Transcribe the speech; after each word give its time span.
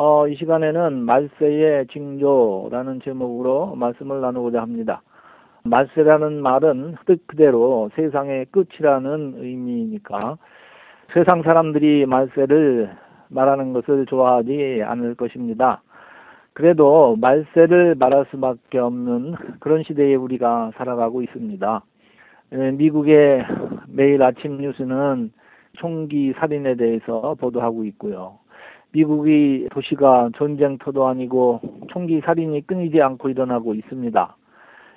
어, 0.00 0.28
이 0.28 0.36
시간에는 0.36 1.00
말세의 1.06 1.88
징조라는 1.88 3.00
제목으로 3.00 3.74
말씀을 3.74 4.20
나누고자 4.20 4.62
합니다. 4.62 5.02
말세라는 5.64 6.40
말은 6.40 6.94
뜻 7.04 7.26
그대로 7.26 7.90
세상의 7.96 8.46
끝이라는 8.52 9.34
의미니까 9.38 10.38
세상 11.12 11.42
사람들이 11.42 12.06
말세를 12.06 12.96
말하는 13.26 13.72
것을 13.72 14.06
좋아하지 14.06 14.82
않을 14.86 15.16
것입니다. 15.16 15.82
그래도 16.52 17.16
말세를 17.16 17.96
말할 17.96 18.26
수밖에 18.30 18.78
없는 18.78 19.34
그런 19.58 19.82
시대에 19.82 20.14
우리가 20.14 20.70
살아가고 20.76 21.22
있습니다. 21.22 21.82
예, 22.52 22.70
미국의 22.70 23.44
매일 23.88 24.22
아침 24.22 24.58
뉴스는 24.58 25.32
총기 25.72 26.32
살인에 26.38 26.76
대해서 26.76 27.34
보도하고 27.40 27.84
있고요. 27.86 28.38
미국이 28.92 29.68
도시가 29.70 30.30
전쟁터도 30.36 31.06
아니고 31.06 31.60
총기 31.88 32.20
살인이 32.20 32.66
끊이지 32.66 33.02
않고 33.02 33.28
일어나고 33.28 33.74
있습니다. 33.74 34.36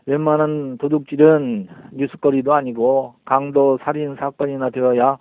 웬만한 0.06 0.78
도둑질은 0.78 1.68
뉴스거리도 1.94 2.54
아니고 2.54 3.16
강도 3.26 3.78
살인 3.84 4.16
사건이나 4.16 4.70
되어야 4.70 5.18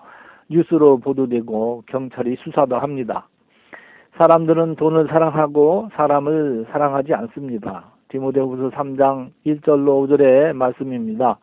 뉴스로 0.48 0.98
보도되고 0.98 1.84
경찰이 1.86 2.36
수사도 2.41 2.76
합니다. 2.76 3.28
사람들은 4.18 4.76
돈을 4.76 5.08
사랑하고 5.08 5.91
사람을 5.94 6.66
사랑하지 6.70 7.14
않습니다. 7.14 7.84
디모데후서 8.08 8.70
3장 8.70 9.30
1절로 9.46 10.06
5절의 10.06 10.52
말씀입니다. 10.54 11.38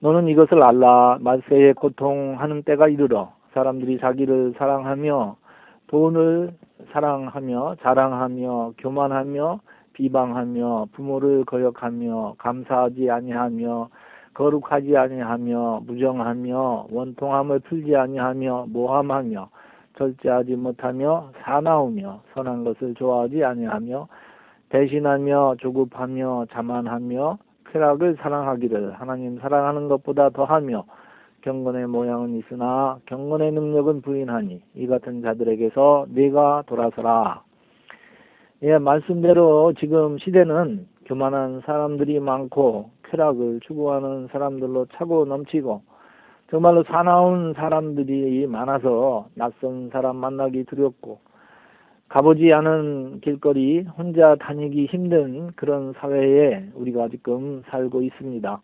너는 0.00 0.28
이것을 0.28 0.60
알라 0.62 1.18
말세에 1.20 1.72
고통하는 1.72 2.62
때가 2.62 2.88
이르러 2.88 3.32
사람들이 3.54 3.98
자기를 3.98 4.54
사랑하며 4.58 5.36
돈을 5.88 6.52
사랑하며 6.92 7.76
자랑하며 7.82 8.72
교만하며 8.78 9.60
비방하며 9.92 10.88
부모를 10.92 11.44
거역하며 11.44 12.34
감사하지 12.38 13.10
아니하며 13.10 13.88
거룩하지 14.34 14.96
아니하며 14.96 15.82
무정하며 15.86 16.88
원통함을 16.90 17.60
풀지 17.60 17.96
아니하며 17.96 18.66
모함하며 18.68 19.48
절제하지 19.96 20.56
못하며 20.56 21.30
사나우며 21.40 22.20
선한 22.34 22.64
것을 22.64 22.94
좋아하지 22.94 23.42
아니하며 23.42 24.08
대신하며 24.68 25.56
조급하며 25.58 26.46
자만하며 26.50 27.38
쾌락을 27.72 28.16
사랑하기를 28.20 28.92
하나님 28.94 29.38
사랑하는 29.38 29.88
것보다 29.88 30.28
더하며 30.30 30.84
경건의 31.46 31.86
모양은 31.86 32.34
있으나 32.38 32.98
경건의 33.06 33.52
능력은 33.52 34.02
부인하니 34.02 34.60
이 34.74 34.86
같은 34.88 35.22
자들에게서 35.22 36.06
네가 36.08 36.64
돌아서라. 36.66 37.44
예, 38.62 38.78
말씀대로 38.78 39.72
지금 39.78 40.18
시대는 40.18 40.88
교만한 41.04 41.62
사람들이 41.64 42.18
많고 42.18 42.90
쾌락을 43.04 43.60
추구하는 43.60 44.26
사람들로 44.32 44.86
차고 44.94 45.26
넘치고 45.26 45.82
정말로 46.50 46.82
사나운 46.82 47.54
사람들이 47.54 48.48
많아서 48.48 49.28
낯선 49.34 49.90
사람 49.90 50.16
만나기 50.16 50.64
두렵고 50.64 51.20
가보지 52.08 52.52
않은 52.52 53.20
길거리 53.20 53.82
혼자 53.82 54.34
다니기 54.34 54.86
힘든 54.86 55.52
그런 55.54 55.92
사회에 55.92 56.70
우리가 56.74 57.08
지금 57.08 57.62
살고 57.68 58.02
있습니다. 58.02 58.60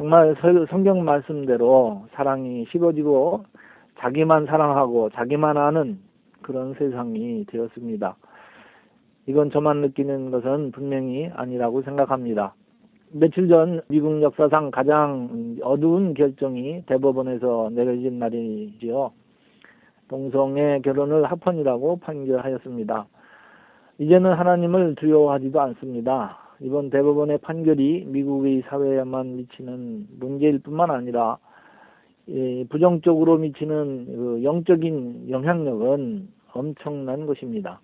정말 0.00 0.34
성경 0.70 1.04
말씀대로 1.04 2.06
사랑이 2.14 2.64
식어지고 2.72 3.44
자기만 3.98 4.46
사랑하고 4.46 5.10
자기만 5.10 5.58
아는 5.58 5.98
그런 6.40 6.72
세상이 6.72 7.44
되었습니다. 7.44 8.16
이건 9.26 9.50
저만 9.50 9.82
느끼는 9.82 10.30
것은 10.30 10.72
분명히 10.72 11.30
아니라고 11.34 11.82
생각합니다. 11.82 12.54
며칠 13.12 13.46
전 13.48 13.82
미국 13.88 14.22
역사상 14.22 14.70
가장 14.70 15.58
어두운 15.62 16.14
결정이 16.14 16.84
대법원에서 16.86 17.68
내려진 17.74 18.18
날이지요. 18.18 19.12
동성애 20.08 20.80
결혼을 20.82 21.30
합헌이라고 21.30 21.96
판결하였습니다. 21.98 23.06
이제는 23.98 24.32
하나님을 24.32 24.94
두려워하지도 24.94 25.60
않습니다. 25.60 26.49
이번 26.60 26.90
대법원의 26.90 27.38
판결이 27.38 28.04
미국의 28.08 28.62
사회에만 28.66 29.36
미치는 29.36 30.08
문제일 30.18 30.58
뿐만 30.58 30.90
아니라 30.90 31.38
부정적으로 32.68 33.38
미치는 33.38 34.06
그 34.06 34.40
영적인 34.44 35.30
영향력은 35.30 36.28
엄청난 36.52 37.26
것입니다. 37.26 37.80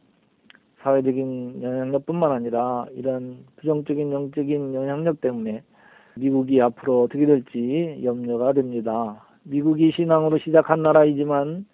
사회적인 0.82 1.62
영향력뿐만 1.62 2.30
아니라 2.30 2.86
이런 2.94 3.38
부정적인 3.56 4.12
영적인 4.12 4.74
영향력 4.74 5.20
때문에 5.20 5.62
미국이 6.16 6.60
앞으로 6.60 7.04
어떻게 7.04 7.26
될지 7.26 8.00
염려가 8.04 8.52
됩니다. 8.52 9.24
미국이 9.42 9.92
신앙으로 9.92 10.38
시작한 10.38 10.82
나라이지만 10.82 11.66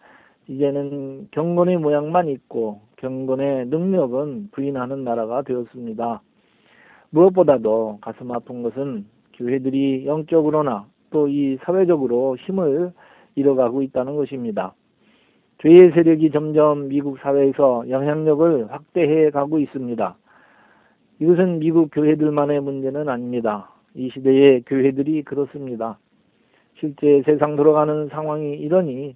이제는 0.48 1.28
경건의 1.32 1.78
모양만 1.78 2.28
있고 2.28 2.80
경건의 2.96 3.66
능력은 3.66 4.50
부인하는 4.52 5.04
나라가 5.04 5.42
되었습니다. 5.42 6.22
무엇보다도 7.12 7.99
가슴 8.00 8.33
아픈 8.33 8.62
것은 8.62 9.06
교회들이 9.34 10.06
영적으로나 10.06 10.87
또 11.12 11.28
이 11.28 11.59
사회적으로 11.62 12.37
힘을 12.37 12.93
잃어가고 13.37 13.83
있다는 13.83 14.17
것입니다. 14.17 14.75
죄의 15.62 15.93
세력이 15.93 16.31
점점 16.33 16.89
미국 16.89 17.19
사회에서 17.19 17.84
영향력을 17.89 18.73
확대해 18.73 19.31
가고 19.31 19.61
있습니다. 19.61 20.17
이것은 21.21 21.61
미국 21.61 21.91
교회들만의 21.93 22.61
문제는 22.61 23.09
아닙니다. 23.09 23.71
이 23.94 24.11
시대의 24.12 24.62
교회들이 24.67 25.23
그렇습니다. 25.23 25.99
실제 26.81 27.23
세상 27.25 27.55
돌아가는 27.55 28.09
상황이 28.09 28.55
이러니 28.55 29.15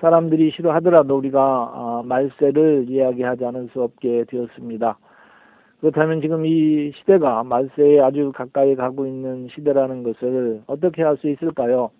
사람들이 0.00 0.50
싫어하더라도 0.50 1.16
우리가 1.16 1.40
아, 1.40 2.02
말세를 2.04 2.86
이야기하지 2.88 3.44
않을 3.44 3.68
수 3.72 3.82
없게 3.82 4.24
되었습니다. 4.28 4.98
그렇다면 5.80 6.20
지금 6.22 6.46
이 6.46 6.92
시대가 6.96 7.44
말세에 7.44 8.00
아주 8.00 8.32
가까이 8.34 8.74
가고 8.74 9.06
있는 9.06 9.48
시대라는 9.54 10.02
것을 10.02 10.62
어떻게 10.66 11.02
할 11.02 11.16
수 11.18 11.28
있을까요? 11.28 11.90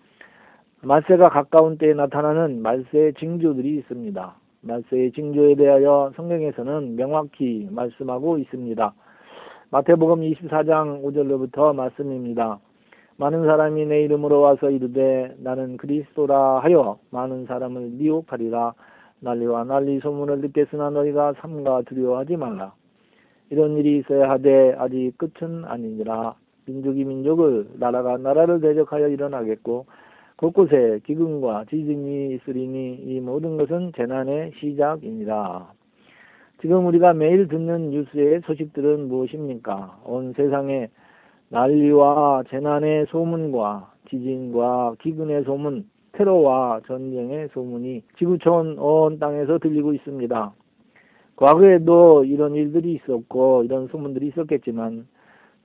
말세가 0.83 1.29
가까운 1.31 1.79
때에 1.79 1.95
나타나는 1.95 2.63
말세의 2.63 3.15
징조들이 3.15 3.77
있습니다. 3.79 4.35
말세의 4.63 5.13
징조에 5.13 5.55
대하여 5.57 6.13
성경에서는 6.17 6.97
명확히 6.97 7.69
말씀하고 7.71 8.39
있습니다. 8.39 8.95
마태복음 9.71 10.21
24장 10.21 11.03
5절로부터 11.03 11.75
말씀입니다. 11.75 12.59
많은 13.19 13.47
사람이 13.47 13.87
내 13.87 14.03
이름으로 14.03 14.41
와서 14.41 14.71
이르되 14.71 15.35
나는 15.39 15.77
그리스도라 15.77 16.61
하여 16.61 16.99
많은 17.11 17.47
사람을 17.47 17.91
미혹하리라 17.93 18.75
난리와 19.21 19.65
난리 19.65 19.99
소문을 20.01 20.41
듣겠으나 20.43 20.91
너희가 20.91 21.35
삼가 21.41 21.83
두려워하지 21.83 22.37
말라. 22.37 22.75
이런 23.51 23.77
일이 23.77 23.99
있어야 23.99 24.31
하되 24.31 24.75
아직 24.79 25.13
끝은 25.17 25.65
아니니라. 25.65 26.35
민족이 26.67 27.05
민족을 27.05 27.69
나라가 27.79 28.17
나라를 28.17 28.61
대적하여 28.61 29.09
일어나겠고 29.09 29.87
곳곳에 30.37 31.01
기근과 31.05 31.65
지진이 31.71 32.35
있으리니 32.35 32.95
이 33.07 33.21
모든 33.21 33.57
것은 33.57 33.93
재난의 33.97 34.53
시작입니다. 34.59 35.73
지금 36.61 36.87
우리가 36.87 37.13
매일 37.13 37.49
듣는 37.49 37.91
뉴스의 37.91 38.41
소식들은 38.47 39.09
무엇입니까? 39.09 40.01
온 40.05 40.33
세상에 40.35 40.89
난리와 41.49 42.45
재난의 42.51 43.07
소문과 43.11 43.93
지진과 44.11 44.97
기근의 45.01 45.45
소문, 45.45 45.89
테러와 46.13 46.81
전쟁의 46.87 47.49
소문이 47.53 48.03
지구촌 48.19 48.79
온 48.79 49.19
땅에서 49.19 49.59
들리고 49.59 49.95
있습니다. 49.95 50.53
과거에도 51.37 52.25
이런 52.25 52.55
일들이 52.55 52.95
있었고 52.95 53.65
이런 53.65 53.89
소문들이 53.89 54.29
있었겠지만 54.29 55.07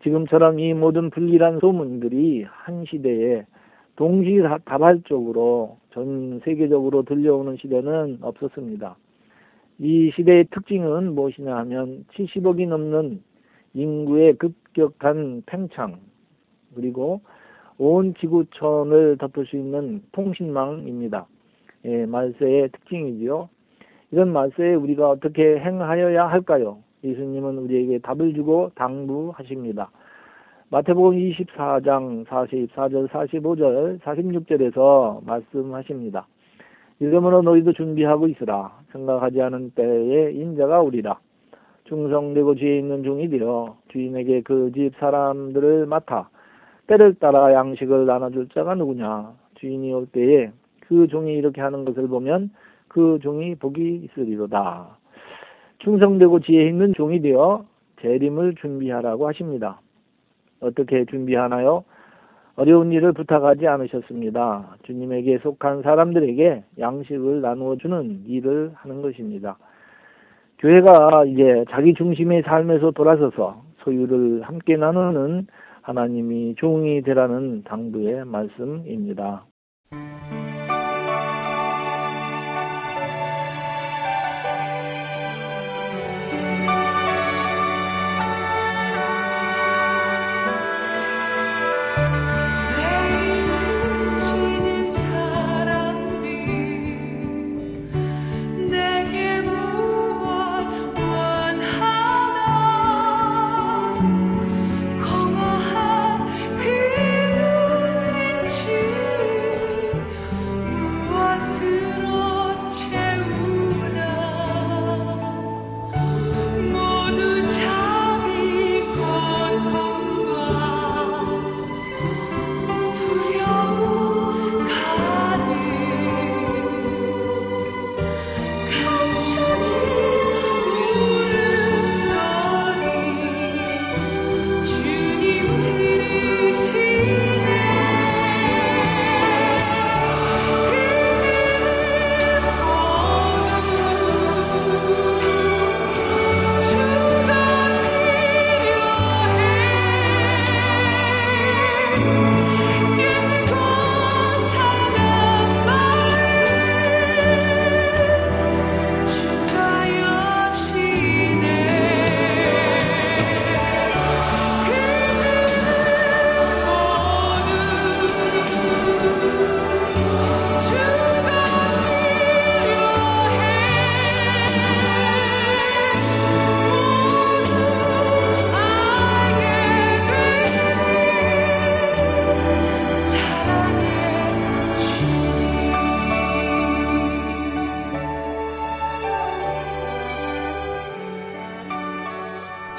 지금처럼 0.04 0.60
이 0.60 0.74
모든 0.74 1.10
불길한 1.10 1.60
소문들이 1.60 2.44
한 2.44 2.86
시대에 2.86 3.46
동시다발적으로 3.96 5.78
전 5.94 6.42
세계적으로 6.44 7.04
들려오는 7.04 7.58
시대는 7.58 8.20
없었습니다. 8.22 8.96
이 9.80 10.12
시대의 10.16 10.46
특징은 10.52 11.16
무엇이냐 11.16 11.56
하면 11.58 12.06
70억이 12.14 12.68
넘는 12.68 13.22
인구의 13.74 14.34
급격한 14.36 15.44
팽창 15.46 16.00
그리고 16.76 17.22
온 17.78 18.14
지구촌을 18.20 19.18
덮을 19.18 19.46
수 19.48 19.56
있는 19.56 20.04
통신망입니다. 20.12 21.28
예, 21.86 22.06
말세의 22.06 22.70
특징이지요. 22.70 23.50
이런 24.12 24.32
말세에 24.34 24.76
우리가 24.76 25.10
어떻게 25.10 25.58
행하여야 25.60 26.28
할까요? 26.28 26.80
예수님은 27.04 27.58
우리에게 27.58 28.00
답을 28.00 28.34
주고 28.34 28.72
당부하십니다. 28.76 29.90
마태복음 30.70 31.18
24장 31.18 32.26
44절, 32.26 33.08
45절, 33.10 34.00
46절에서 34.00 35.26
말씀하십니다. 35.26 36.28
이러므로 37.00 37.42
너희도 37.42 37.74
준비하고 37.74 38.28
있으라. 38.28 38.80
생각하지 38.92 39.42
않은 39.42 39.72
때에 39.76 40.32
인자가 40.32 40.82
오리라. 40.82 41.20
충성되고 41.86 42.56
지혜 42.56 42.78
있는 42.80 43.04
종이 43.04 43.28
되어 43.30 43.76
주인에게 43.92 44.42
그 44.42 44.72
집 44.74 44.92
사람들을 45.00 45.88
맡아 45.88 46.30
때를 46.88 47.16
따라 47.16 47.54
양식을 47.54 48.06
나눠줄 48.06 48.50
자가 48.54 48.76
누구냐. 48.76 49.34
주인이 49.56 49.92
올 49.94 50.06
때에 50.06 50.52
그 50.82 51.08
종이 51.08 51.34
이렇게 51.34 51.60
하는 51.60 51.84
것을 51.86 52.08
보면 52.08 52.52
그 52.92 53.20
종이 53.24 53.56
복이 53.56 54.02
있으리로다. 54.04 54.98
충성되고 55.80 56.42
지혜 56.42 56.68
있는 56.68 56.94
종이 56.94 57.22
되어 57.22 57.66
재림을 58.02 58.56
준비하라고 58.56 59.30
하십니다. 59.30 59.80
어떻게 60.60 61.06
준비하나요? 61.06 61.86
어려운 62.56 62.92
일을 62.92 63.14
부탁하지 63.14 63.66
않으셨습니다. 63.66 64.76
주님에게 64.84 65.38
속한 65.38 65.84
사람들에게 65.84 66.64
양식을 66.80 67.40
나누어 67.40 67.78
주는 67.78 68.24
일을 68.28 68.74
하는 68.76 69.02
것입니다. 69.02 69.58
교회가 70.60 71.24
이제 71.28 71.64
자기 71.72 71.94
중심의 71.94 72.44
삶에서 72.44 72.92
돌아서서 72.92 73.64
소유를 73.84 74.42
함께 74.42 74.76
나누는 74.76 75.48
하나님이 75.82 76.56
종이 76.58 77.02
되라는 77.04 77.64
당부의 77.64 78.26
말씀입니다. 78.26 79.46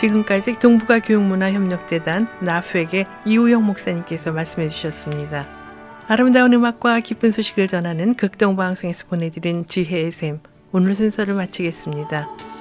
지금까지 0.03 0.59
동북아 0.59 0.99
교육문화협력재단 0.99 2.27
나프에게 2.41 3.07
이우영 3.25 3.65
목사님께서 3.65 4.33
말씀해 4.33 4.69
주셨습니다. 4.69 5.47
아름다운 6.09 6.53
음악과 6.53 6.99
기쁜 6.99 7.31
소식을 7.31 7.69
전하는 7.69 8.15
극동방송에서 8.15 9.07
보내드린 9.07 9.65
지혜의 9.65 10.11
샘 10.11 10.41
오늘 10.73 10.97
순서를 10.97 11.35
마치겠습니다. 11.35 12.52